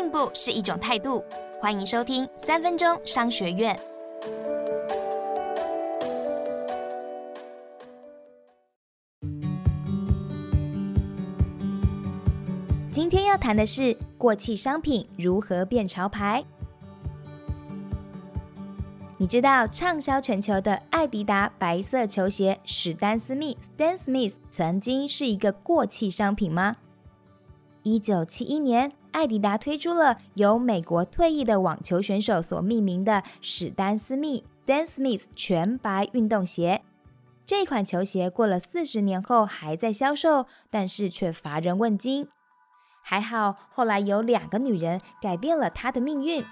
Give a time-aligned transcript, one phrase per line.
[0.00, 1.22] 进步是一种态度。
[1.60, 3.78] 欢迎收听三分钟商学院。
[12.90, 16.42] 今天要谈的是过气商品如何变潮牌。
[19.18, 26.78] 你知道畅销全球的艾迪达白色球鞋史丹斯密 （Stan Smith） 曾经是一个过气商品吗？
[27.82, 36.82] 一九七一年，艾迪达推出了由美国退役的网球选手所命名的史丹斯密 （Dan Smith） 全白运动鞋。
[37.44, 42.28] 这款球鞋过了四十年后还在销售，但是却乏人问津。
[43.02, 46.44] 还好，后来有两个女人改变了他的命运。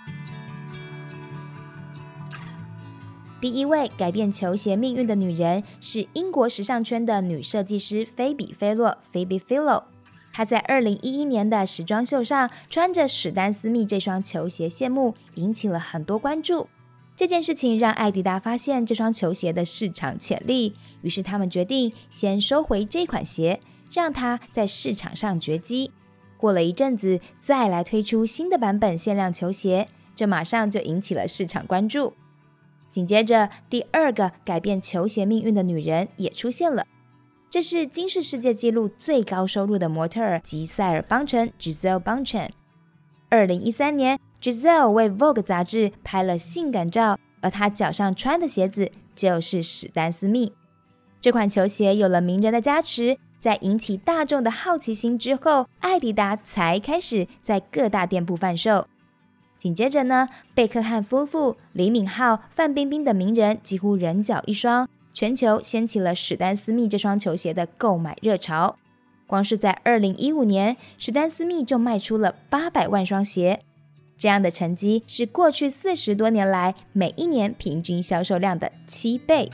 [3.40, 9.84] 第一位改变球鞋命运的女人是英国时尚圈的女设计师菲比·菲洛 （Phoebe Philo）。
[10.38, 16.68] 他在二零一一年的时装秀上穿着史丹斯密这双球鞋谢幕，引起了很多关注。
[17.16, 25.90] 这件事情让艾迪达发现这双球鞋的市场潜力，于是他们决定先收回这款鞋，让它在市场上绝迹。
[26.37, 32.15] 过了一阵子，再来推出新的版本限量球鞋，这马上就引起了市场关注。
[32.93, 36.87] 紧接着，第二个改变球鞋命运的女人也出现了。
[37.51, 42.51] 这是金氏世界纪录最高收入的模特儿吉塞尔·邦辰 （Giselle Bundchen）。
[43.30, 50.52] 二零一三年，Giselle 为 Vogue 杂志拍了性感照，而她脚上穿的鞋子就是史丹斯密。
[51.23, 58.87] 这款球鞋有了名人的加持，在引起大众的好奇心之后，艾迪达才开始在各大店铺贩售。
[59.57, 64.87] 紧接着呢，贝克汉夫妇、李敏镐、范冰冰的名人几乎人脚一双。
[65.19, 68.77] 全球掀起了史丹斯密这双球鞋的购买热潮。
[69.27, 73.59] 光是在二零一五年，史丹斯密就卖出了八百万双鞋，
[74.16, 79.50] 这样的成绩是过去四十多年来每一年平均销售量的七倍。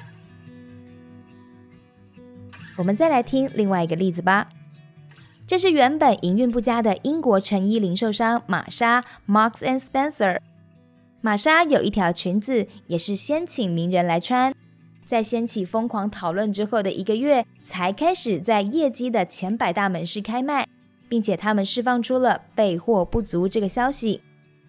[2.77, 4.51] 我们再来听另外一个例子吧。
[5.47, 10.41] 这是原本营运不佳的英国成衣零售商玛莎 （Marks and Spencer）。
[11.23, 14.54] 玛莎有一条裙子，也是先请名人来穿。
[15.07, 20.67] 在掀起疯狂讨论之后的一个月，才开始在业绩的前百大门市开卖，
[21.09, 24.21] 并且他们释放出了备货不足这个消息。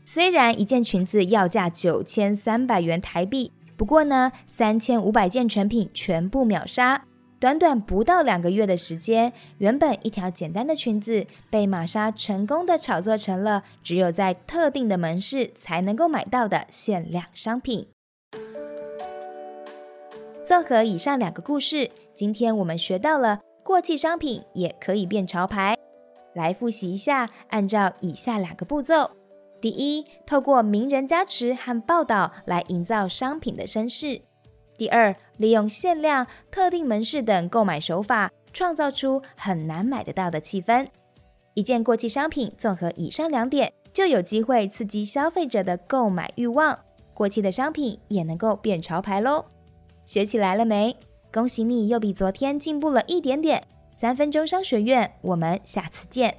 [0.04, 7.06] 虽然一件裙子要价九千三百元台币，不过呢，三千五百件成品全部秒杀。
[7.38, 17.88] 短短不到两个月的时间，原本一条简单的裙子被玛莎成功的炒作成了只有在特定的门市才能够买到的限量商品。
[20.46, 25.76] 综合以上两个故事，今天我们学到了过气商品也可以变潮牌。
[26.36, 29.10] 来复习一下，按照以下两个步骤：
[29.60, 34.22] 第一，透过名人加持和报道来营造商品的声势；
[34.78, 40.86] 第二，利用限量、特定门市等购买手法，创造出很难买得到的气氛。
[41.56, 46.78] 一件过气商品，综合以上两点，就有机会刺激消费者的购买欲望，
[47.16, 49.46] 过气的商品也能够变潮牌喽。
[50.06, 50.96] 学起来了没？
[51.34, 53.62] 恭喜你又比昨天进步了一点点。
[53.98, 56.36] 三分钟商学院，我们下次见。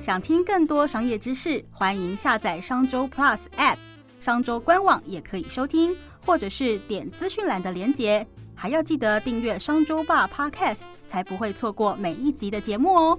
[0.00, 3.76] 想听更多商业知识，欢迎下载商周 Plus App，
[4.20, 8.26] 商周官网也可以收听，或者是点资讯栏的连结。
[8.54, 13.18] 还要记得订阅商周吧 Podcast，才不会错过每一集的节目哦。